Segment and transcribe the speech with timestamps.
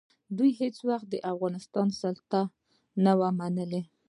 [0.37, 2.41] دوی هېڅ وخت د افغانستان سلطه
[3.03, 3.81] نه وه منلې.